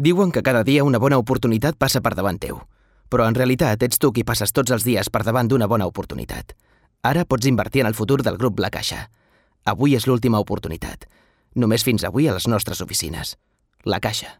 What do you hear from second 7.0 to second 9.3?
Ara pots invertir en el futur del grup La Caixa.